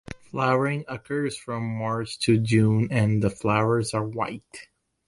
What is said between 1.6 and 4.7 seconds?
March to June and the flowers are white.